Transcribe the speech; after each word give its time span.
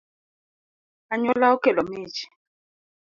Anyuola 1.13 1.45
okelo 1.55 1.81
mich 1.91 2.19